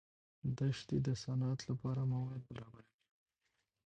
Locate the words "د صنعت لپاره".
1.07-2.01